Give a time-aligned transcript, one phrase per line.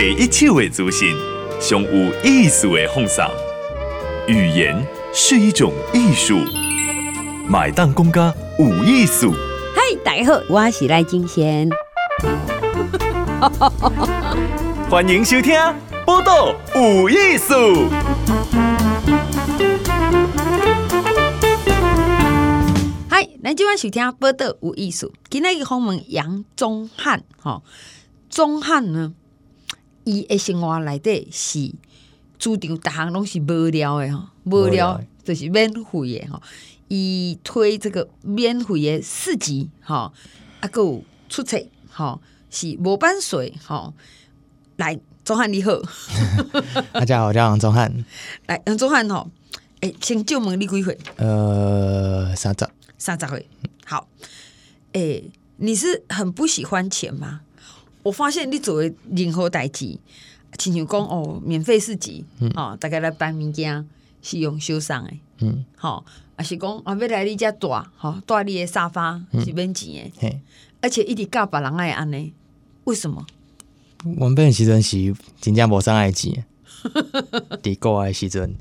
[0.00, 1.14] 第一手的资讯，
[1.60, 3.22] 上有意思的放送。
[4.26, 4.74] 语言
[5.12, 6.38] 是一种艺术，
[7.46, 9.34] 买单公家有艺术。
[9.74, 11.68] 嗨，大家好，我是赖金贤。
[14.88, 15.52] 欢迎收听
[16.06, 17.54] 《报道有艺术》。
[23.10, 27.60] 嗨，咱今晚收听《报道有艺术》，今天一个访问杨宗翰，哈，
[28.30, 29.12] 宗翰呢，
[30.10, 31.72] 伊的生活内底是
[32.38, 36.42] 主张，逐项拢是无聊的吼，无聊就是免费的吼，
[36.88, 40.12] 伊推这个免费的市集哈，
[40.60, 41.56] 啊，搁有出册
[41.88, 42.20] 哈，
[42.50, 43.92] 是无版税哈。
[44.76, 45.72] 来，钟汉你好，
[46.92, 48.04] 大家好，我叫杨宗翰。
[48.46, 49.30] 来，杨宗翰吼，
[49.80, 50.98] 哎，先就问你几岁？
[51.16, 53.46] 呃，三十，三十岁。
[53.84, 54.08] 好，
[54.94, 55.22] 哎，
[55.58, 57.42] 你是很不喜欢钱吗？
[58.02, 59.98] 我发现你做的任何代志，
[60.58, 63.86] 亲像讲哦，免费市集，嗯、哦，大概来办物件
[64.22, 66.04] 是用收上的，嗯，好、哦，
[66.36, 70.40] 还是讲啊，要来你家住，好，住你的沙发是免钱的，嗯、
[70.80, 72.32] 而且一直教别人爱安尼，
[72.84, 73.24] 为什么？
[74.04, 76.44] 原本时阵是真正无啥爱钱，
[77.62, 78.56] 伫国外时阵，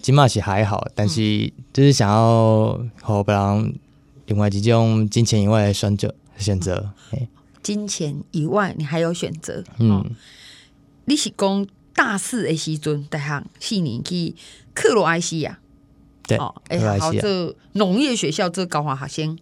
[0.00, 3.74] 今嘛是还好，但是就是想要和别人
[4.26, 6.90] 另外一种金钱以外的选择选择。
[7.64, 9.64] 金钱以外，你还有选择。
[9.78, 10.06] 嗯、哦，
[11.06, 14.36] 你是讲大四的时阵，大学四年去
[14.74, 15.58] 克罗埃西亚，
[16.28, 19.38] 对，哦，哎，好，这农业学校这高华学生，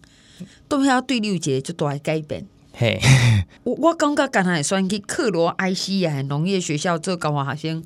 [0.67, 2.47] 都要对六节就都来改变。
[2.71, 2.99] 嘿，
[3.63, 7.83] 我我感觉刚才选去克罗埃西亚农业学校做高华学生，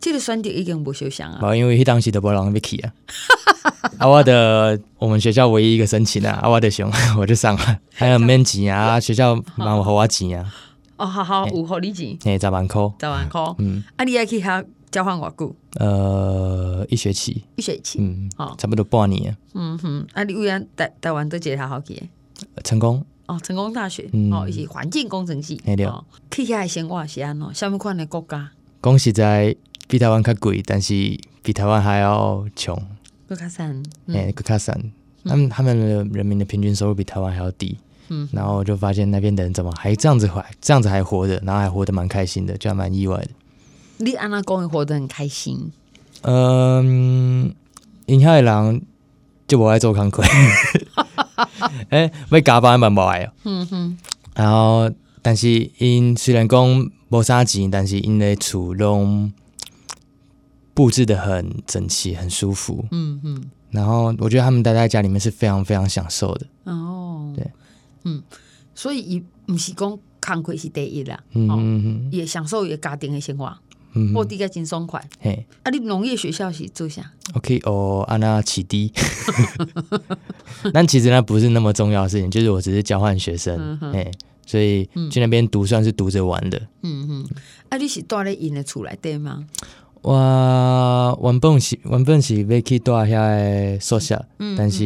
[0.00, 1.54] 这个选择已经不受伤啊。
[1.54, 2.92] 因为迄当时都无人要去啊。
[3.98, 10.54] 啊，我的我们学校唯一一个申请啊，啊，我的熊 我就上了，还有 免钱啊，学校蛮有给我钱啊。
[10.96, 13.42] 哦，好好有好你钱，哎，十万块，十万块。
[13.58, 15.54] 嗯，啊，你还去遐交换偌久？
[15.80, 19.36] 呃，一学期，一学期，嗯，好，差不多半年。
[19.54, 22.00] 嗯哼，啊，你为啥台台湾都觉得好去？
[22.62, 23.04] 成功。
[23.26, 25.60] 哦，成功大学哦，伊是环境工程系。
[25.86, 27.52] 哦，去遐生活是安怎？
[27.54, 28.50] 什么款的国家？
[28.82, 29.56] 讲实在，
[29.88, 30.94] 比台湾较贵，但是
[31.42, 32.80] 比台湾还要穷。
[33.34, 34.92] 更较惨，哎，更较惨。
[35.24, 37.76] 他们他们的人民的平均收入比台湾还要低。
[38.08, 43.28] 嗯，然后就发现那边的人怎么还这样子活，这样子还活着，然后还活得蛮开心的，就还蛮意外的。
[43.96, 45.72] 你安娜公也，活得很开心？
[46.20, 47.54] 嗯，
[48.04, 48.82] 因遐的人
[49.48, 50.22] 就无爱做工课。
[51.88, 53.32] 哎，要加班蛮无爱哦。
[53.44, 53.98] 嗯哼。
[54.34, 54.90] 然后，
[55.22, 59.32] 但是因虽然讲无啥钱，但是因的厝拢
[60.74, 62.84] 布置的很整齐，很舒服。
[62.90, 63.44] 嗯哼。
[63.70, 66.46] 然后，我觉得他们待在家里面是非常非常享受的。
[66.64, 67.32] 哦。
[67.34, 67.50] 对。
[68.04, 68.22] 嗯。
[68.74, 71.18] 所以，伊不是讲工课是第一啦。
[71.32, 72.08] 嗯嗯。
[72.12, 73.56] 也享受也家庭的生活。
[74.12, 75.00] 过得个真爽快。
[75.20, 78.92] 嘿，啊，你农业学校是做啥？OK，哦，安那起低。
[80.74, 84.10] 但其实那不是那么重要的事情，就是我只是交换学生，哎，
[84.44, 86.58] 所以去那边读算是读着玩的。
[86.82, 87.28] 嗯嗯，
[87.68, 89.46] 啊，你是住在因的厝内对吗？
[90.04, 94.24] 我原本是原本是要去住遐个宿舍，
[94.56, 94.84] 但是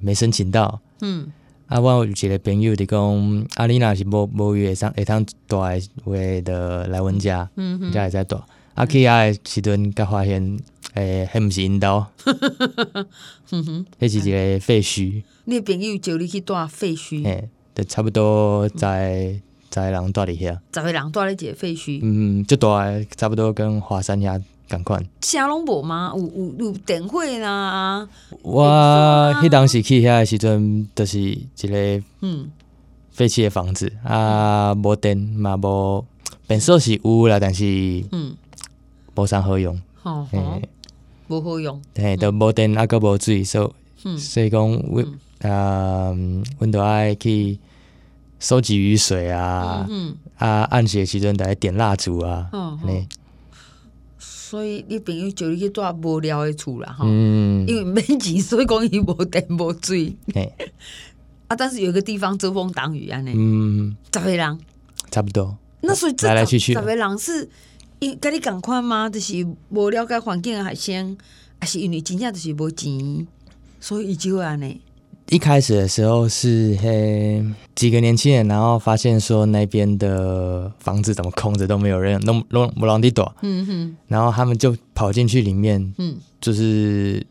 [0.00, 0.80] 没申请到。
[1.00, 1.32] 嗯。
[1.68, 6.12] 啊，我有一个朋友伫讲，啊，你若是无无预会上会当住诶话
[6.44, 8.36] 的来阮遮，嗯哼，才会使住。
[8.74, 10.58] 啊，去遐诶时阵，才发现，
[10.92, 12.04] 诶，迄毋是因兜，
[13.98, 15.22] 迄是一个废墟。
[15.46, 17.24] 你朋友叫你去住废墟？
[17.24, 19.40] 诶，就差不多在
[19.72, 21.98] 在人住伫遐，十个人住伫一个废墟。
[22.02, 24.40] 嗯，就大诶，差不多跟华山遐。
[24.70, 26.12] 共款，啥拢无吗？
[26.16, 28.08] 有有有电火啦！
[28.40, 28.64] 我
[29.42, 32.50] 迄当时去遐诶时阵，就是一个嗯
[33.10, 33.92] 废弃诶房子。
[34.02, 36.02] 啊，无电嘛无，
[36.46, 37.64] 变数是有啦，但是
[38.12, 38.34] 嗯。
[39.14, 40.60] 无啥好用，好好
[41.28, 43.70] 无好用，嘿，都无电啊，搁无水，所
[44.16, 45.06] 所以讲阮
[45.42, 46.16] 啊，
[46.58, 47.58] 阮都爱去
[48.42, 52.50] 收集雨水啊，嗯啊暗时时阵，来点蜡烛啊，
[52.84, 53.06] 嘞。
[54.18, 60.16] 所以你朋友就你去住无聊的厝啦，哈，嗯、因为没钱，所以讲伊无电无水。
[60.34, 60.52] 嘿
[61.46, 63.32] 啊，但是有一个地方遮风挡雨安尼。
[63.32, 64.58] 嗯，十个人
[65.08, 65.56] 差不多。
[65.82, 67.48] 那所以这来来去去，十个人是
[68.00, 69.08] 因跟你共款吗？
[69.08, 71.16] 就是无了解环境的学生，
[71.60, 73.24] 还是因为真正就是无钱，
[73.78, 74.80] 所以伊就会安尼。
[75.32, 77.42] 一开始的时候是嘿
[77.74, 83.34] 几个年轻人，然后发现说那边的房子怎么空着都没有人，弄弄不让地躲。
[83.40, 83.96] 嗯哼。
[84.08, 87.26] 然后他们就跑进去里面，嗯，就是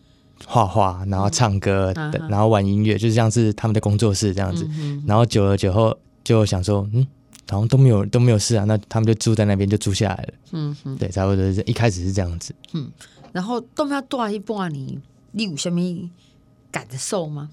[0.48, 4.68] 画画，然后唱歌，嗯、然后玩音乐，就像是他们的工作室这样子。
[4.80, 7.06] 嗯、然后久了久后就想说，嗯，
[7.52, 10.34] 好像都没有都没有事啊，那他们就住在那边就住下来了。
[10.54, 12.52] 嗯哼，对，差不多是一开始是这样子。
[12.74, 12.90] 嗯，
[13.32, 14.98] 然后都要住一半你，
[15.34, 15.80] 你有什么
[16.72, 17.52] 感受吗？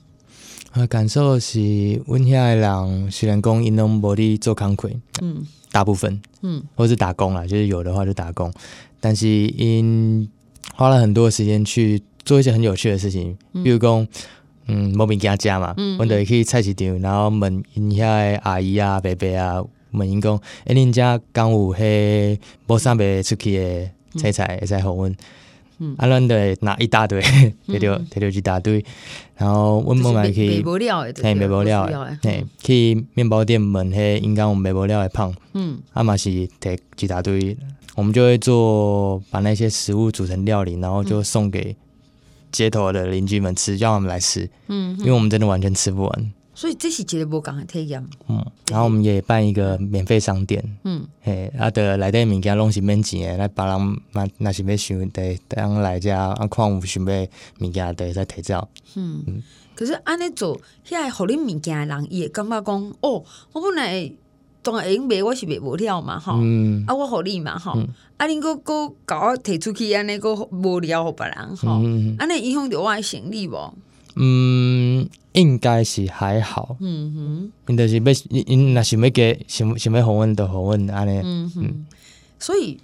[0.72, 1.60] 啊，感受是，
[2.06, 4.90] 阮遐诶人虽然讲因拢无伫做工课，
[5.22, 5.42] 嗯，
[5.72, 8.52] 大部分，嗯，或是打工啦，就是有的话就打工，
[9.00, 10.28] 但是因
[10.74, 14.06] 花了很多时间去做一些很有趣的事情，比如讲，
[14.66, 25.16] 嗯，无物件食嘛，嗯，阮就会去菜市场，然后问因遐诶阿姨啊、伯伯啊，问因讲，哎，恁家刚有迄无啥卖出去诶菜菜会使互阮。
[25.78, 27.20] 嗯，啊，咱得拿一大堆，
[27.66, 28.84] 摕着摕着一大堆，
[29.36, 36.30] 然后阮某买去，嘿，卖无了的，嘿，去面包店问迄应该有卖无了的胖，嗯，啊嘛是
[36.60, 37.56] 摕一大堆，
[37.94, 41.76] 我们就会做把那些食物煮成料理，然后就送给
[42.50, 46.32] 街头的邻居们吃，叫他们来吃，嗯，因为我们真的完全吃不完。
[46.58, 48.04] 所以这是一个无共的体验。
[48.26, 50.60] 嗯，然后我们也办一个免费商店。
[50.82, 57.26] 嗯，嘿，啊的内底物件拢是免钱的，来别人嘛，若是要想得当来遮啊，看有想要
[57.60, 58.66] 物件得再提走。
[58.96, 59.40] 嗯，嗯。
[59.76, 64.10] 可是安尼做，遐互恁物件的人伊会感觉讲，哦，我本来
[64.60, 71.68] 当然会卖，我是卖无了嘛，吼，嗯，啊，我互你嘛，吼，嗯、啊，恁搁搁甲我提出去安尼搁无了互别人，吼，
[72.18, 73.72] 安尼影响着我的生理无？
[74.20, 76.76] 嗯，应该是还好。
[76.80, 81.20] 嗯哼，因着是要因因若想要给想想要互阮，着互阮安尼。
[81.22, 81.86] 嗯哼，嗯
[82.38, 82.78] 所以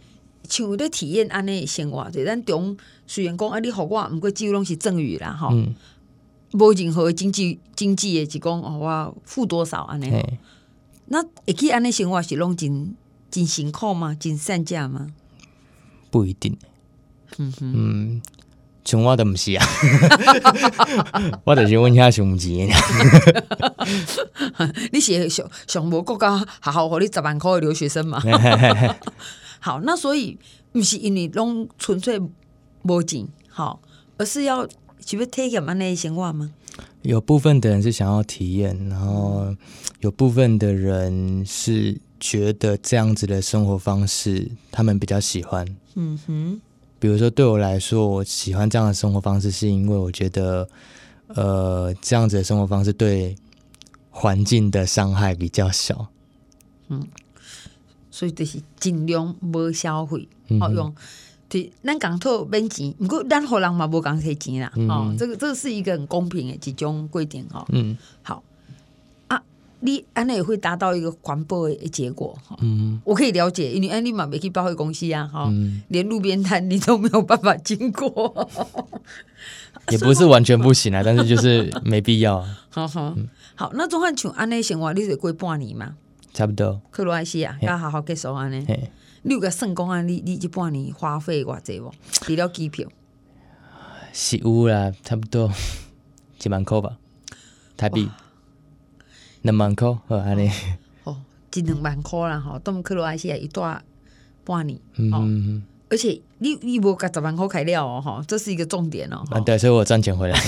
[0.48, 5.50] 像咧体验安尼诶生活，就咱中虽然讲啊，你互我，毋过只有拢是赠予啦，吼，
[6.52, 10.10] 无任何经济经济诶，是讲哦，我付多少安尼。
[10.10, 10.38] 嘿
[11.06, 12.94] 那会去安尼生活是拢真
[13.30, 14.16] 真辛苦吗？
[14.18, 15.12] 真善价吗？
[16.10, 16.56] 不一定。
[17.38, 17.72] 嗯哼。
[17.74, 18.22] 嗯
[18.84, 19.66] 像我都毋是啊，
[21.44, 22.68] 我就是阮遐上钱。
[24.92, 28.22] 你是上上无国家学校互你十万块的留学生嘛？
[29.60, 30.38] 好，那所以
[30.74, 32.20] 毋是因为拢纯粹
[32.82, 33.80] 无钱，好，
[34.18, 34.68] 而是要
[35.04, 36.50] 是要体验安尼生活吗？
[37.02, 39.54] 有部分的人是想要体验，然后
[40.00, 45.66] 有部分的人是觉得这样子的生活方式他们比较喜欢。
[45.94, 46.60] 嗯哼。
[47.04, 50.66] 比如说，对我来说，我喜欢这样的生活方式，是因为我觉得，
[51.26, 53.36] 呃，这样子的生活方式对
[54.08, 56.06] 环境的伤害比较小。
[56.88, 57.06] 嗯，
[58.10, 60.26] 所以就是尽量无消费，
[60.58, 60.94] 好用。
[61.46, 64.72] 对，咱讲透免钱，不过咱互人嘛无讲提钱啦。
[64.88, 67.66] 哦，这个这个是一个很公平的几种规定哦。
[67.68, 68.42] 嗯，好。
[69.86, 78.48] 你安尼也会达到一个环保的结果哈，嗯，我可以了解，因为安利嘛没去报废公司啊，哈，嗯，连路边摊你都没有办法经过，
[79.92, 82.42] 也不是完全不行啊，但是就是没必要。
[82.72, 83.14] 好好
[83.54, 85.96] 好，那总算像安尼生活，你得过半年嘛，
[86.32, 86.80] 差不多。
[86.90, 88.66] 克罗埃西亚要好好结束安尼，
[89.24, 91.92] 你有个成功案例，你这半年花费偌济无？
[92.10, 92.88] 除了机票，
[94.14, 95.52] 是有啦，差不多。
[96.42, 96.96] 一万块吧，
[97.76, 98.08] 台币。
[99.44, 100.50] 两万块，好安尼。
[101.04, 101.14] 哦，
[101.54, 103.82] 一两万块啦，吼，当克罗埃西亚一段
[104.42, 109.22] 半年，嗯嗯，而且你你无甲十万块开了哦，哈，这是一个重点哦。
[109.30, 110.38] 啊，对，所以我赚钱回来。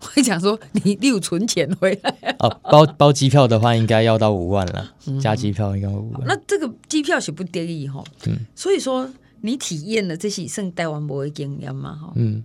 [0.00, 2.36] 我会讲说，你你有存钱回来？
[2.40, 6.22] 哦，包包机票的话，应该要到五万了，加机票应该五万。
[6.26, 9.08] 那这个机票是不得已哈，嗯，所以说
[9.42, 12.42] 你体验了这些剩台湾无的经验嘛，哈，嗯，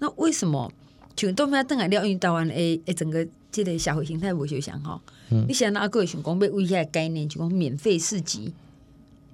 [0.00, 0.72] 那为什么
[1.14, 2.04] 像都没等来料？
[2.04, 3.24] 因为台湾诶诶，整个。
[3.62, 8.52] 这个社会形态无相像哈，嗯、你想哪个想讲要为遐概念，就讲免费市集，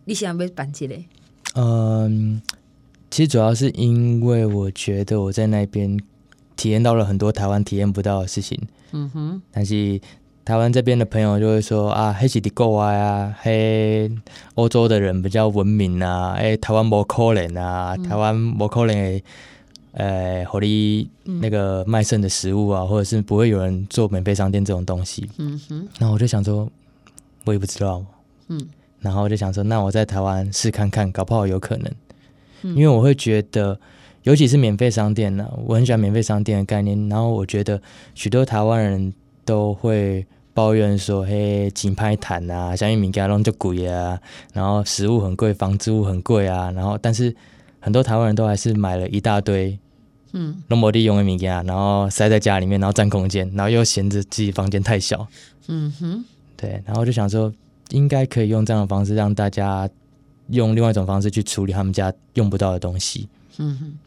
[0.05, 0.95] 你想要办这个？
[1.55, 2.43] 嗯，
[3.11, 5.99] 其实主要是因为我觉得我在那边
[6.55, 8.61] 体验到了很多台湾体验不到的事情。
[8.93, 9.99] 嗯哼，但是
[10.45, 14.11] 台湾这边的朋友就会说啊，黑是的国外啊，黑
[14.57, 19.23] 欧洲的人比较文明啊，哎，台湾无可能啊，台湾无可能。
[19.93, 25.29] 呃，火力那个卖剩的食物啊，嗯、或者是不会有人做免费商店这种东西。
[25.39, 25.89] 嗯哼。
[25.99, 26.71] 然后我就想说，
[27.45, 28.05] 我也不知道。
[28.47, 28.69] 嗯。
[29.01, 31.93] 然后我就想说，那我在台湾试看看，搞不好有可能。
[32.63, 33.81] 嗯、因为我会觉得，
[34.23, 37.09] 尤其是免费商店呢、啊，我很喜欢免费商店的概念。
[37.09, 37.83] 然后我觉得
[38.15, 39.13] 许多台湾人
[39.45, 44.21] 都会抱怨说：“嘿，景拍谈啊，像玉米加弄就贵啊，
[44.53, 47.35] 然后食物很贵，房租很贵啊。”然后，但是。
[47.81, 49.79] 很多台湾人都还是买了一大堆，
[50.33, 55.27] 嗯，龙摩地用的物件，然后塞在家里面，然后占空间，然后又嫌着自己房间太小，
[55.67, 56.25] 嗯哼，
[56.57, 57.53] 对，然后就想说，
[57.91, 59.89] 应该可以用这样的方式让大家
[60.49, 63.99] 用另外一种方式去处理他们家用不到的东西，嗯哼。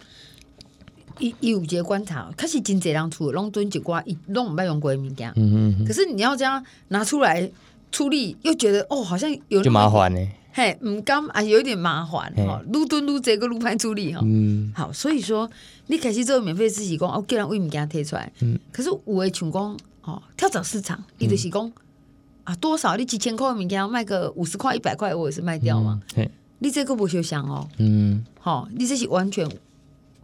[1.19, 7.49] 伊伊有一个观察，确实真侪人厝拢囤一寡，伊拢毋捌用过的物件，嗯哼，可是你要这样拿出来。
[7.91, 10.27] 处理又觉得哦，好像有就麻烦呢。
[10.55, 14.21] 嘿，唔甘啊，有点麻烦哈，愈蹲愈这个愈歹处理哈。
[14.23, 15.49] 嗯，好，所以说
[15.87, 21.71] 你开始做免费试习工，哦，既然为物件提出来，嗯，可是有诶像讲哦，跳蚤市场，伊就是讲
[22.43, 25.99] 啊，多少你几千块物件卖个五十块、一百块，我也是卖掉嘛。
[26.13, 26.29] 嘿，
[26.59, 29.49] 你这个不休想哦，嗯，好，你这是完全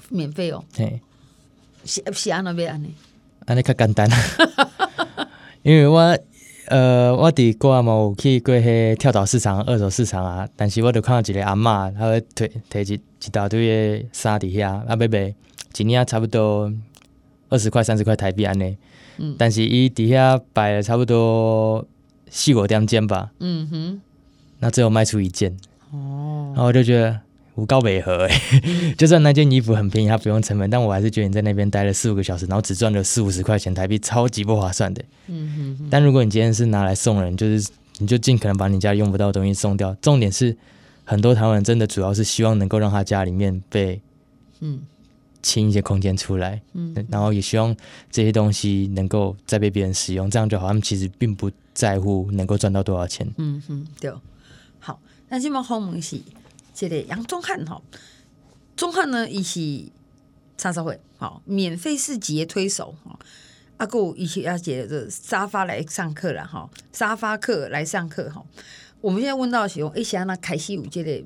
[0.09, 0.63] 免费哦。
[0.75, 1.01] 嘿，
[1.85, 2.93] 是是安那边安尼，
[3.47, 4.07] 安尼较简单，
[5.63, 6.15] 因为我。
[6.69, 16.71] 呃，我伫国外嘛有去过迄跳蚤市场、二手市场啊，但是我就看到一个阿嬷，她会摕摕一一大堆诶衫伫遐，啊，要卖一领差不多
[17.49, 18.77] 二十块、三十块台币安尼。
[19.17, 19.35] 嗯。
[19.37, 21.83] 但是伊伫遐摆了差不多
[22.29, 23.31] 四五点钟吧。
[23.39, 24.01] 嗯哼。
[24.59, 25.57] 那最后卖出一件。
[25.91, 26.53] 哦。
[26.53, 27.19] 然后我就觉得。
[27.59, 28.41] 不告违和诶，
[28.97, 35.03] 就算那件衣服很便宜，它不用成本，但我还是觉得你在那边待了四五个小时，然后只赚了四五十块钱台币，超级不划算的。
[35.27, 35.87] 嗯哼哼。
[35.91, 39.93] 但如果你今天是拿来送人，就是你就尽可能把你家用不到的东西送掉。
[40.01, 40.55] 重点是，
[41.03, 44.01] 很多台湾人真的主要是希望能够让他家里面被
[44.61, 44.79] 嗯
[45.41, 47.75] 清一些空间出来，嗯，然后也希望
[48.09, 50.67] 这些东西能够再被别人使用，这样就好。
[50.67, 53.27] 他们其实并不在乎能够赚到多少钱。
[53.37, 54.11] 嗯哼，对。
[54.79, 56.17] 好，那这么后门是。
[56.79, 57.81] 这个杨宗翰哈，
[58.77, 59.91] 宗翰呢，伊是
[60.57, 63.19] 啥社会好免费市集推手哈，
[63.75, 68.41] 阿哥一起要接着沙发来上课了哈，沙发课来上课哈。
[69.01, 71.21] 我们现在问到是用一些那开始有这个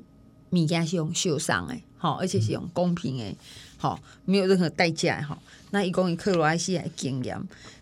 [0.50, 3.36] 物件是用秀上诶，好，而且是用公平诶，
[3.76, 5.38] 好，没有任何代价哈。
[5.70, 7.40] 那一共以克罗埃西亚经验，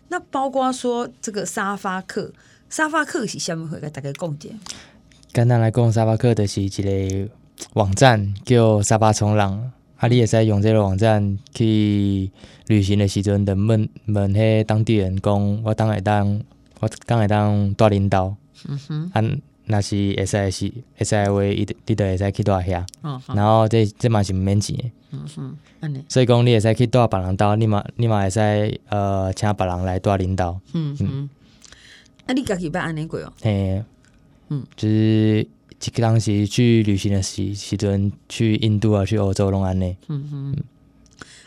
[0.09, 2.31] 那包括说这个沙发课，
[2.69, 4.55] 沙发课是虾米会给大家讲解？
[5.33, 7.31] 简单来讲，沙发课就是一个。
[7.73, 12.29] 网站叫沙巴冲浪，啊，你会使用这个网站去
[12.67, 16.39] 旅行的时阵，就问问迄当地人讲，我当会当，
[16.79, 18.35] 我当会当带恁兜，
[18.67, 19.23] 嗯哼，啊，
[19.65, 31.29] 若是会使是会使话，伊你就会使去带遐，嗯，然后这这嘛是毋免钱的，嗯哼，安尼，所以讲你会使去带别人兜，你嘛你嘛会使呃请别人来带恁兜，嗯嗯，
[32.27, 33.33] 啊，你家己捌安尼过哦？
[33.41, 33.83] 嘿，
[34.49, 35.47] 嗯，就是。
[35.91, 39.95] 当时去旅行的时时阵，去印度啊，去欧洲拢安尼。
[40.07, 40.55] 嗯哼，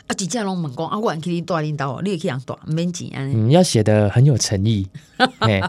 [0.07, 3.35] 啊，真正拢问讲啊，我去你带领导，你也去让带，免钱安尼。
[3.35, 4.87] 嗯，要写的很有诚意。
[5.41, 5.63] 嘿，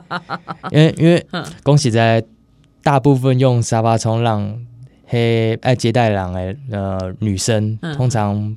[0.71, 1.25] 因为因为
[1.63, 2.23] 恭喜在，
[2.83, 4.59] 大部分用沙发冲浪，
[5.05, 8.55] 嘿，爱接待人诶，呃，女生通常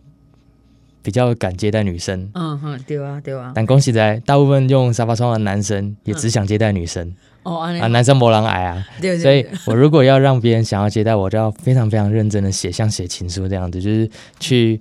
[1.02, 2.30] 比较敢接待女生。
[2.34, 3.52] 嗯哼，对啊，对啊。
[3.54, 7.14] 但恭喜在，大部分用沙发冲浪的男生也只想接待女生。
[7.42, 14.80] 哦，啊，男生没人矮啊，对对对，所以我如果要让别人想要接待我，就要非常非常认真的写，像写情书这样子，就是去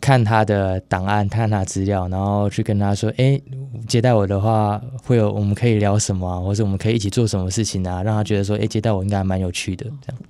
[0.00, 3.42] 看他的档案，看他资料，然后去跟他说，哎、欸，
[3.86, 10.22] 接待我的话，会有我们可以聊什么，啊或者我们可以一起做什么事情啊，让他觉得说，哎、欸，接待我应该还蛮有趣的，这样。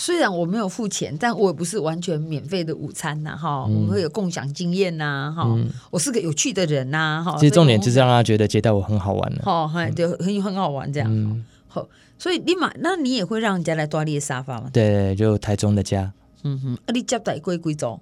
[0.00, 5.46] 虽然我没有付钱，但我也不是完全免费的午餐呐，哈，我们会有共享经验呐，哈，
[5.90, 7.36] 我是个有趣的人呐，哈。
[7.38, 11.86] 其实重点就是让他觉得接待我很好玩的，好，对，很很好玩这样，好，
[12.18, 14.70] 所以立马，那你也会让人家来坐你的沙发吗？
[14.72, 16.10] 对，就台中的家，
[16.44, 18.00] 嗯哼，啊，你接待贵贵州？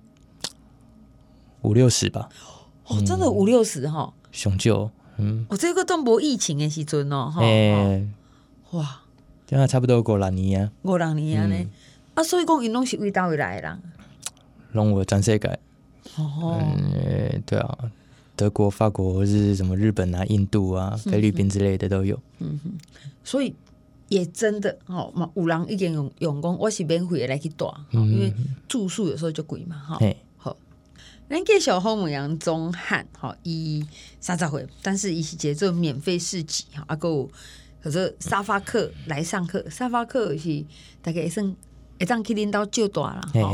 [1.62, 2.28] 五六十吧，
[2.86, 7.40] 哦，真的五六十哈，雄就，嗯，我这个都没疫情的时阵哦，哈，
[8.78, 9.00] 哇，
[9.50, 11.56] 现在差不多过两年啊，过两年啊呢。
[12.18, 13.78] 啊，所以讲，因拢是为倒位来的人，
[14.72, 15.46] 拢有全世界。
[16.16, 17.78] 哦，嗯，对啊，
[18.34, 22.20] 德国、法国或是什么日本啊、印度啊、菲律宾之类的都有。
[22.40, 22.72] 嗯哼，
[23.22, 23.54] 所以
[24.08, 28.34] 也真的哦，嘛有人已经用用讲，我是免费的来去住，嗯、因为
[28.66, 30.00] 住宿有时候就贵嘛，哈。
[30.38, 30.56] 好，
[31.30, 33.86] 咱介绍后母杨宗汉，哈，伊
[34.18, 37.30] 三十岁，但是伊是节奏免费市集，哈，啊有
[37.80, 40.64] 可是沙发客来上课，沙发客是
[41.00, 41.54] 大概算。
[41.98, 43.48] 会当去恁兜就大啦，吼，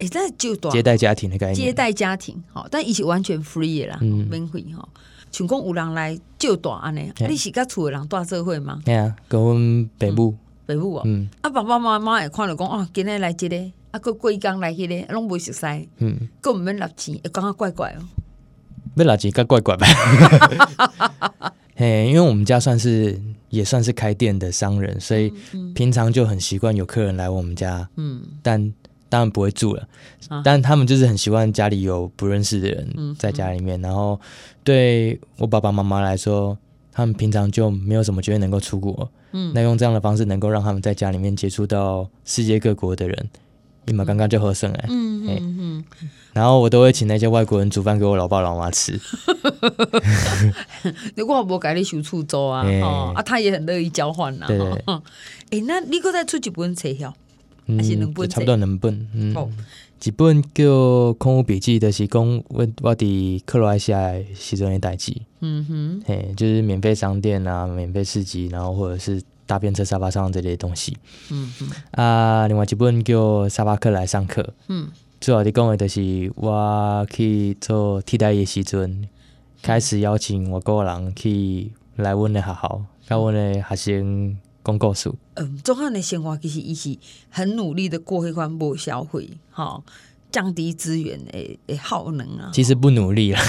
[0.00, 4.88] 会当就大接待家庭的概念，接待家庭，吼，但伊是完全 free 的啦，免费吼。
[5.30, 8.80] 像讲有人来就大安尼，你是甲厝的人带做伙吗？
[8.84, 10.36] 对啊，跟阮爸母，
[10.66, 13.56] 爸母哦，嗯，啊爸爸妈妈会看着讲哦，今日来这个，
[13.90, 18.02] 啊搁过一工来迄个，拢袂熟悉，嗯，搁毋免纳钱，会感觉怪怪哦，
[18.96, 19.86] 要纳钱较怪怪吧，
[21.74, 23.20] 嘿，因为我们家算是。
[23.54, 25.32] 也算是开店的商人，所以
[25.74, 27.88] 平常就很习惯有客人来我们家。
[27.96, 28.74] 嗯，但
[29.08, 29.88] 当然不会住了。
[30.28, 33.80] 啊、但他们就是很习惯家里有不认识的人在家里面。
[33.80, 34.20] 然后
[34.64, 36.58] 对我爸爸妈妈来说，
[36.90, 39.08] 他们平常就没有什么机会能够出国。
[39.32, 43.30] 嗯，那用这样的方式能够让他们在家里面接触到世界各国的人，
[43.86, 45.84] 你们刚刚就喝剩哎，嗯嗯嗯，
[46.32, 48.98] 然后我都会请那些外国人煮饭给我老爸老妈吃。
[51.16, 54.46] 如果我不给你收厝租啊，哦啊，他也很乐意交换呐。
[54.46, 54.58] 对，
[55.50, 57.14] 哎，那你搁再出一本册票？
[57.66, 57.78] 嗯，
[58.28, 59.08] 差不多两本。
[59.14, 59.34] 嗯，
[60.02, 60.64] 一本叫
[61.16, 65.14] 《空屋笔记》的是讲我我伫克罗埃西亚时阵的代志。
[65.40, 70.96] 嗯哼，嘿，就是免费商店啊，免费市集，然后或者是大便车沙发上这类东西。
[71.30, 73.14] 嗯嗯，啊，另外一本叫
[73.48, 74.42] 《沙发客来上课》。
[74.68, 74.88] 嗯，
[75.20, 79.08] 主要的讲的就是我去做替代的时阵，
[79.62, 84.36] 开始邀请我个人去来阮的学校，跟阮的学生。
[84.66, 85.12] 讲故事。
[85.34, 86.96] 嗯，中汉的生活其实伊是
[87.28, 89.78] 很努力的过迄款无消费，哈，
[90.32, 92.48] 降低资源的的耗能啊。
[92.50, 93.42] 其实不努力啦，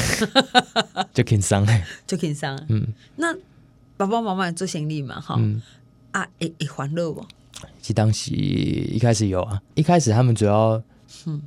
[1.15, 1.65] 就轻松，
[2.05, 2.61] 就轻松。
[2.67, 2.85] 嗯，
[3.15, 3.33] 那
[3.95, 5.61] 爸爸妈妈做生意嘛，哈，嗯、
[6.15, 7.21] 啊，会会烦恼不？
[7.81, 10.81] 其实当时一开始有啊，一开始他们主要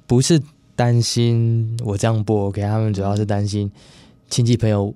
[0.06, 0.40] 不是
[0.76, 3.70] 担心我这样不 OK，他们主要是担心
[4.28, 4.94] 亲戚朋友。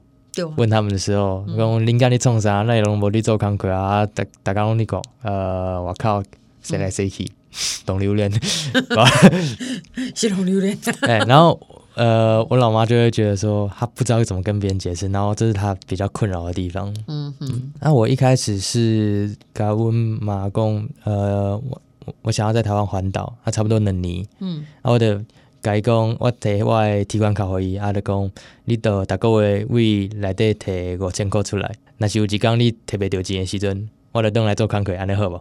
[0.56, 2.62] 问他们的时候，讲恁家你创啥？
[2.62, 4.06] 那拢无你做工课啊？
[4.06, 6.22] 大大家拢你讲，呃，我靠，
[6.62, 7.30] 谁来谁去？
[7.84, 8.32] 懂榴莲，
[10.16, 10.78] 是懂榴莲。
[11.04, 11.60] 哎，然后
[11.94, 16.96] 呃，我老妈就会觉得说，她不知道怎么跟别人解释，然后这是她比较困扰的地方。
[17.08, 17.72] 嗯嗯。
[17.80, 24.26] 那我一开始是跟问妈讲，呃，我我想要在台湾环岛，啊差不多两年。
[24.40, 24.64] 嗯。
[24.82, 25.24] 然后我的。
[25.64, 28.28] 甲伊讲，我摕我诶提款卡互伊，啊，着讲
[28.64, 31.72] 你到逐个月为内底摕五千块出来。
[31.98, 35.40] 若是有一工你摕袂着钱诶时阵，我着转来做工课，安尼好无？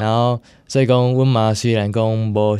[0.00, 2.58] 然后所以讲，阮妈虽然讲无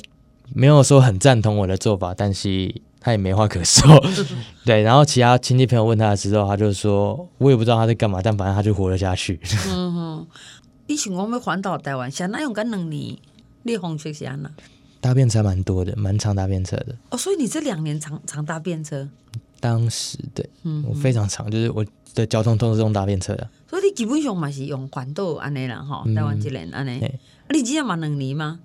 [0.52, 2.75] 没有说很赞同我的做法，但是
[3.06, 4.04] 她也没话可说。
[4.66, 9.38] 对，然后其他亲戚朋友问他的时候，他就说，我也不知道他在干嘛，但反正他就活了下去。
[9.68, 10.26] 嗯哼，
[10.88, 13.16] 你想讲要环岛台湾，现在用干两年，
[13.62, 14.50] 你方式是安怎？
[15.00, 16.96] 搭便车蛮多的，蛮常搭便车的。
[17.10, 19.08] 哦，所以你这两年常常搭便车？
[19.60, 23.48] 当时对，嗯，我非常常，就是我的交通都是用搭便车的。
[23.70, 26.99] 所以你基本上嘛是用环岛安尼啦，哈，台湾这边安尼。
[26.99, 27.08] 啊，
[27.50, 28.58] 你今年嘛两年吗？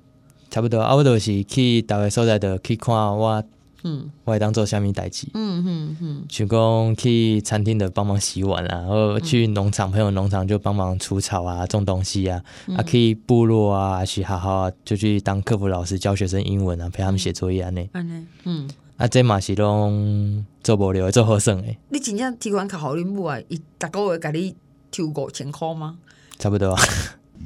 [0.50, 3.44] 差不多，啊，我都是去大个所在的去看我。
[3.84, 5.28] 嗯，我会当做虾米代志。
[5.34, 12.42] 嗯嗯嗯，像讲去餐厅的帮忙洗碗啊，然后去农场朋友农场就帮忙除草啊、种东西啊。
[12.68, 17.90] 嗯、啊，去部落啊，去学校啊，就去当客服老师教学生英文啊，陪他们写作业安尼。
[17.94, 21.78] 嗯嗯，啊，这嘛是拢做无聊做好耍诶。
[21.90, 23.40] 你真正提款卡互恁母啊？
[23.48, 24.56] 伊逐个月甲你
[24.92, 25.98] 抽五千块吗？
[26.38, 26.76] 差不多。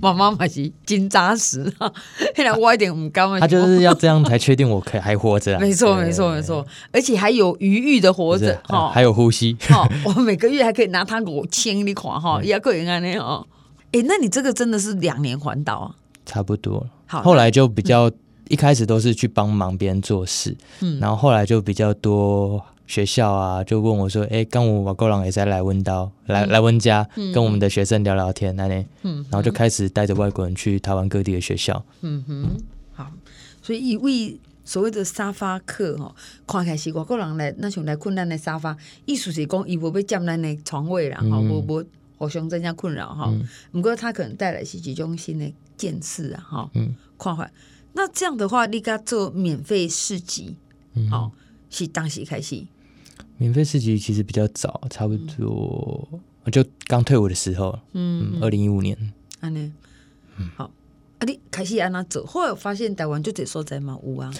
[0.01, 1.63] 妈妈嘛是金扎实，
[2.35, 3.39] 现 在我一点唔甘啊。
[3.39, 5.57] 他就是要这样才确定我可以还活着。
[5.61, 9.55] 没错，没错，没错，而且还有余裕的活着哈，还有呼吸。
[9.61, 13.45] 哈，我每个月还可以拿他给我签你款哈，也可以安尼哦。
[13.91, 15.95] 哎，那你这个真的是两年环岛啊？
[16.25, 16.85] 差不多。
[17.07, 18.11] 好，后来就比较
[18.49, 22.63] 一开始都是去帮忙别人做事，嗯，然后后来就比较多。
[22.87, 31.83] 学校啊，就问我说：“哎、欸，刚我外国人也在来温刀，来来温家，嗯、跟我们的学生聊聊天，那呢，嗯，然后就开始带着外国人去台湾各地的学校。
[32.01, 32.57] 嗯哼，
[32.93, 33.11] 好，
[33.61, 36.13] 所以一位所谓的沙发客哈，
[36.45, 41.83] 看起来是外国人来，那像来困难的沙发，意思是讲伊无要占咱的床位啦，哈、嗯，无无
[42.17, 43.33] 互相增加困扰哈。
[43.71, 47.49] 不过、嗯、他可能带来是几种新的见识啊，哈，嗯，看法。
[47.93, 50.55] 那这样的话，你该做免费市集，
[50.93, 51.31] 嗯，好，
[51.71, 52.63] 是当时开始。
[53.37, 56.07] 免费市集其实比较早，差不多
[56.43, 58.97] 我就刚退伍的时候，嗯，二零一五年，
[59.39, 59.71] 安尼，
[60.37, 60.71] 嗯，好，
[61.19, 64.31] 啊，你开始安那做，后来我发现台湾就这所在嘛有啊。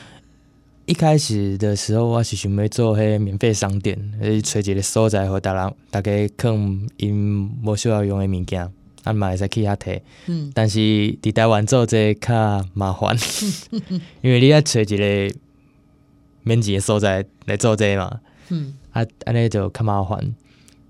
[0.86, 8.72] 一开始的时候，我是想要做迄免费商店，诶，找一个所在，互大人大家肯因无需要用的物件，
[9.04, 13.18] 啊嘛会使去遐摕，嗯，但是伫台湾做这较麻烦，
[14.22, 15.36] 因为你要找一个
[16.44, 18.76] 免钱的所在来做这嘛，嗯。
[18.96, 20.34] 啊，安尼就较麻烦，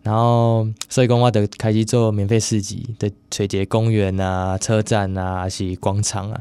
[0.04, 6.40] 然后所以讲我就开始做免费市集，的找一个公园啊、车站啊，还是广场啊，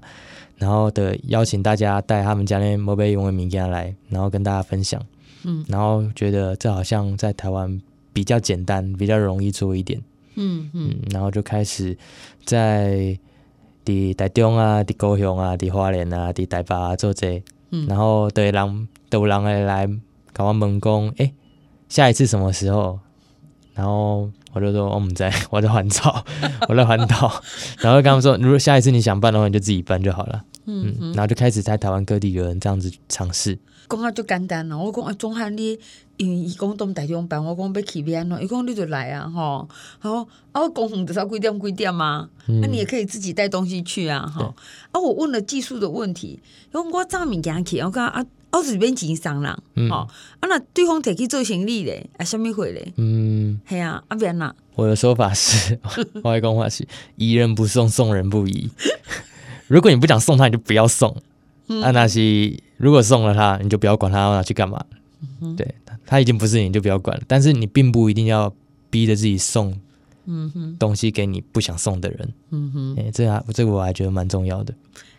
[0.59, 5.00] 然后的邀请大家带他们家那没被用的物件来，然后跟大家分享。
[5.44, 7.81] 嗯，然后觉得这好像在台湾
[8.12, 9.98] 比较简单，比较容易做一点。
[10.35, 11.96] 嗯嗯，嗯，然后就开始
[12.44, 13.18] 在
[13.87, 19.87] 伫台中啊、伫高雄啊、伫花莲啊、伫台北啊做这，嗯，然后对人都有人会来
[20.35, 21.33] 跟我问讲，诶、欸。
[21.94, 22.98] 下一次什么时候？
[23.72, 26.24] 然后我就说我们在， 我在环岛，
[26.68, 27.40] 我在环岛。
[27.78, 30.42] 然后跟他们说，如果下一次你想办的话，你就自己办就好了。
[30.66, 33.57] 嗯，嗯，然后就开始在台湾各地有人这样子尝试。
[33.88, 34.76] 讲啊，就简单了。
[34.76, 35.78] 我讲啊，钟汉你
[36.16, 39.68] 因为伊讲东台中办，我讲要去边喏，伊讲你就来啊，吼，
[40.00, 44.52] 好啊，我公园至少几点几点嘛，那、嗯啊、你也可以自己带东西去啊，哈。
[44.90, 46.40] 啊，我问了技术的问题，
[46.74, 48.24] 因为我早物件去，我讲啊，
[48.56, 49.56] 我是免钱送人，
[49.90, 50.08] 吼，啊，
[50.42, 52.92] 那对方提去做生意咧，啊，什么货咧？
[52.96, 54.52] 嗯，系啊，啊边呐？
[54.76, 55.78] 我的说法是，
[56.22, 56.86] 我的讲法是，
[57.16, 58.70] 疑人不送，送人不疑。
[59.66, 61.16] 如果你不想送他，你就不要送。
[61.66, 64.84] 嗯、啊，那是如果送了他，你就不要管他要拿去干嘛。
[65.40, 65.74] 嗯、对，
[66.06, 67.22] 他已经不是你，就不要管了。
[67.26, 68.54] 但是你并不一定要
[68.90, 69.74] 逼着自己送，
[70.26, 72.34] 嗯哼东西给你不想送的人。
[72.50, 74.74] 嗯哼，哎、欸，这个这个我还觉得蛮重要的。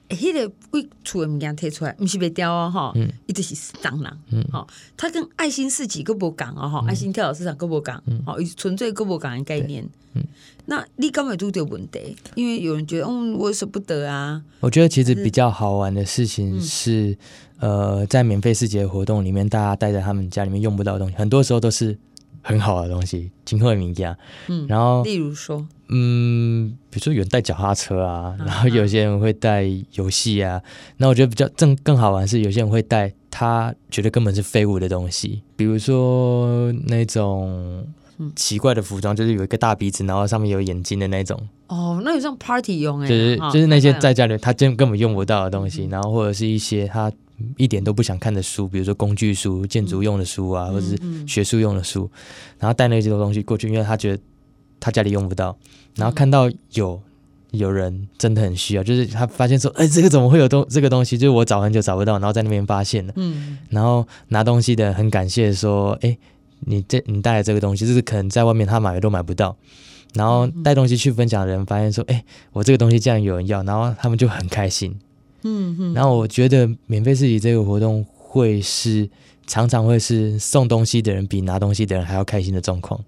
[0.09, 7.93] 迄、那个为厝的物件提出来，不是袂掉哦，哈，嗯，一直是当然，嗯，好，他跟爱心市集佫无共哦，哈、嗯，爱心跳蚤市场佫无共，
[8.25, 9.87] 好、嗯，纯粹佫无共的概念。
[10.13, 10.23] 嗯，
[10.67, 12.15] 那你刚会拄到问题？
[12.35, 14.41] 因为有人觉得，嗯，我舍不得啊。
[14.61, 17.17] 我觉得其实比较好玩的事情是，
[17.57, 21.97] 嗯、呃，在免费市集的活动里面，大家带着他们家里面用不到的东西，很多时候都是
[22.45, 24.15] 很好的东西，金惠名家。
[24.47, 25.65] 嗯，然后例如说。
[25.87, 30.59] 嗯，比如说有人带脚踏车啊，然后有些人会带游戏啊。
[30.97, 37.85] 那我觉得比较正更好玩是，有些人会带他觉得根本是废物的东西，比如说那种
[38.35, 41.39] 奇怪的服装，就是有一个大鼻子，然后上面有眼睛的那种。
[41.67, 47.11] 哦，那有像 party 用哎，就是就是那些在家里他真根本用不到的东西，然后或者是一些他
[47.57, 52.09] 一点都不想看的书，比如说工具书、建筑用的书啊，或者是学术用的书，
[52.59, 54.21] 然后带那些东西过去，因为他觉得。
[54.77, 55.57] 他家里用不到，
[55.95, 57.01] 然后看到有
[57.51, 61.17] 有人真的很需要，就是他发现说，哎，这个怎么会有东 这个东西？
[61.17, 66.15] 就是我找很久找不到，然后在那边发现了，嗯，然后拿东西的很感谢说，哎，
[66.59, 69.57] 你这你带来这个东西，就是可能在外面他买的都买不到，
[70.13, 74.95] 然后带东西去分享的人发现说，哎，我这个东西竟然有人要，然后他们就很开心，
[75.45, 79.07] 嗯嗯，然后我觉得免费市集这个活动会是
[79.47, 82.99] 常常会是送东西的人比拿东西的人还要开心的状况。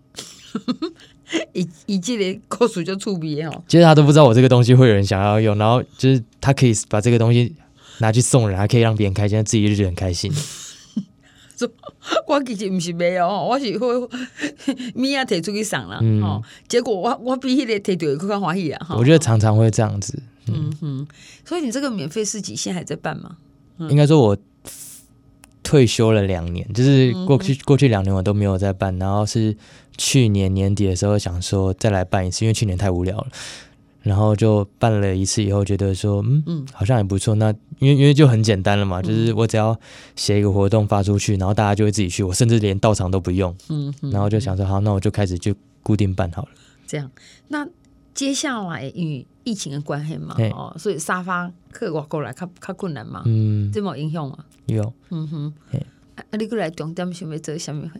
[1.51, 7.53] 一一记的故事就触鼻哦，其实他都不知道我这个东西会有人想要用，然后就是他可以把这个东西
[7.97, 10.31] 拿去送人，还可以让别人开心，自己就觉得很开心。
[12.27, 13.87] 我其实不是没有，我是会
[14.93, 18.87] 米亚提出去送了，嗯，结果我我比迄个提到更欢喜啊。
[18.91, 21.07] 我觉得常常会这样子，嗯，嗯哼，
[21.45, 23.37] 所以你这个免费市集现在还在办吗？
[23.77, 24.37] 嗯、应该说我
[25.63, 29.55] 退休了两年，就是过去、嗯、过去两年我都没有在办，然后是。
[29.99, 33.27] 去年年底的时候想说再来办一次，因为去年太无聊了，
[34.07, 37.35] 然后就办了一次以后觉得说嗯嗯好像也不错。
[37.35, 39.77] 那因为因为就很简单了嘛，就是我只要
[40.15, 43.55] 写一个活动发出去，然后大家就会自己去，我甚至连到场都不用。
[43.69, 46.49] 嗯，然后就想说好，那我就开始就固定办好了。
[46.87, 47.11] 这样，
[47.49, 47.67] 那
[48.13, 54.37] 接下来因为疫情的关系嘛，哦，所以沙发客我过来较较困难嘛，嗯，这么影响吗？
[54.67, 55.53] 有，嗯哼，
[56.15, 57.91] 啊，你过来重点想要做什么？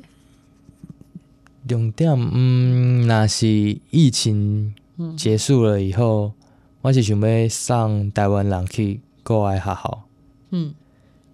[1.68, 3.48] 重点，嗯，那是
[3.92, 4.74] 疫情
[5.16, 6.34] 结束了以后，嗯、
[6.82, 10.04] 我是想要送台湾人去国外学校，
[10.52, 10.74] 嗯，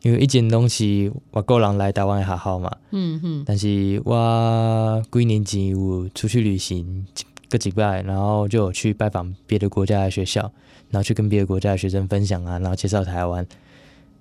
[0.02, 7.06] 因为以前拢是外国人来台湾的学校嘛，嗯嗯，但是我几年前有出去旅行
[7.49, 10.41] 个几摆，然后就有去拜访别的国家的学校，
[10.89, 13.45] 然后去跟别的国家的学生分享啊，然后介绍台湾，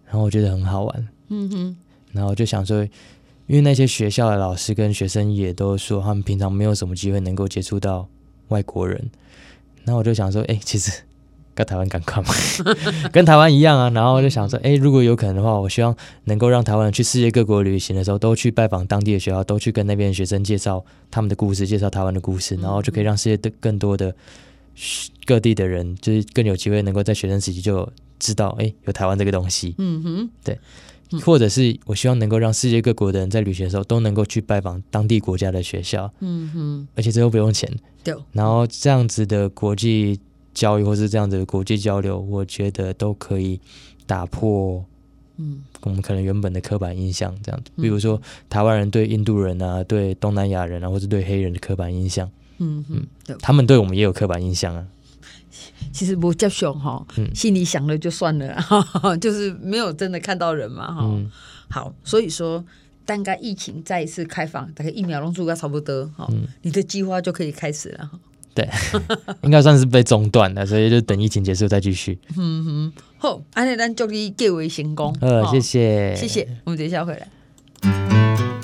[0.06, 1.76] 然后我觉得很好玩，嗯哼，
[2.12, 2.86] 然后就想说。
[3.48, 8.08] 因为那些学校的老师跟学生也都说，他们平常没有什么机会能够接触到
[8.48, 9.10] 外国人。
[9.84, 10.92] 那我就想说，哎、欸，其实
[11.54, 12.30] 跟台湾赶快嘛，
[13.12, 13.90] 跟台湾一样啊。
[13.90, 24.14] 然后我就想说，哎、欸，如果有可能的话，我希望能够让台湾人去世界各国旅行的时候，都去拜访当地的学校，都去跟那边的学生介绍他们的故事，介绍台湾的故事，然后就可以让世界的更多的
[25.26, 27.86] 各地的人，就是更有机会能够在学生时期就
[28.18, 29.74] 知道，哎、欸，有台湾这个东西。
[29.78, 30.58] 嗯哼，对。
[31.20, 37.70] 或者是我希望能够让世界各国的人在旅行的时候都能够去拜访当地国家的学校，嗯哼，而且这又不用钱，
[38.02, 38.14] 对。
[38.32, 40.18] 然后这样子的国际
[40.54, 43.60] 教育或是这样子的国际交流，我觉得都可以
[44.06, 44.84] 打破，
[45.36, 47.70] 嗯，我们可能原本的刻板印象这样子。
[47.76, 53.06] 比如说台湾人对印度人啊，对东南亚人啊，或是对黑人的刻板印象，嗯嗯，
[53.40, 54.86] 他们对我们也有刻板印象啊。
[55.92, 58.56] 其实不叫熊哈，心里想了就算了，
[59.02, 61.00] 嗯、 就是没有真的看到人嘛哈。
[61.02, 61.30] 嗯、
[61.68, 62.64] 好，所以说，
[63.04, 68.10] 当个疫情再一次开放，大概一秒钟住个差不多哈，嗯、你的计划就可以开始了。
[68.54, 68.68] 对，
[69.42, 72.18] 应该算是被中断了，所以就等疫情结束再继续。
[72.36, 75.14] 嗯哼，好，安尼咱祝你各位成功。
[75.20, 77.28] 呃，谢谢，谢谢，我们等一下回来。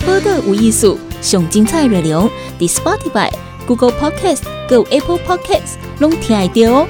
[0.04, 3.32] 播客无艺术，上精彩内容，The Spotify、
[3.68, 6.88] Google Podcast、Go Apple Podcasts，拢听得到哦。